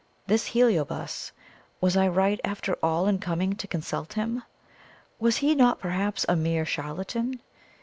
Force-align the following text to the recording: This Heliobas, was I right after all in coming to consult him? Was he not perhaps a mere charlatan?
This 0.25 0.47
Heliobas, 0.47 1.31
was 1.79 1.95
I 1.95 2.07
right 2.07 2.41
after 2.43 2.73
all 2.81 3.05
in 3.05 3.19
coming 3.19 3.53
to 3.53 3.67
consult 3.67 4.13
him? 4.13 4.41
Was 5.19 5.37
he 5.37 5.53
not 5.53 5.77
perhaps 5.79 6.25
a 6.27 6.35
mere 6.35 6.65
charlatan? 6.65 7.39